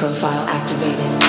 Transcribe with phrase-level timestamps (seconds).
[0.00, 1.19] Profile activated.